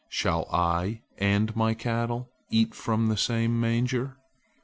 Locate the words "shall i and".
0.09-1.55